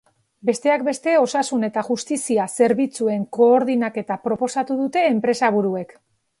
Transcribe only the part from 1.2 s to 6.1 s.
osasun eta justizia zerbitzuen koordainketa proposatu dute enpresaburuek.